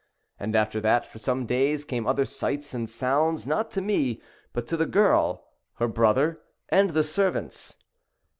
And 0.39 0.55
after 0.55 0.81
that 0.81 1.07
for 1.07 1.19
some 1.19 1.45
days 1.45 1.85
came 1.85 2.07
other 2.07 2.25
sights 2.25 2.73
and 2.73 2.89
sounds, 2.89 3.45
not 3.45 3.69
to 3.69 3.81
me 3.81 4.19
but 4.51 4.65
to 4.65 4.75
the 4.75 4.87
girl, 4.87 5.47
her 5.75 5.87
brother, 5.87 6.41
and 6.69 6.89
the 6.89 7.03
servants. 7.03 7.77